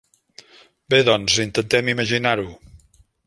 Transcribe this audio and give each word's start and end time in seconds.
Bé, 0.93 1.01
doncs, 1.09 1.37
intentem 1.45 1.93
imaginar-ho. 1.95 2.47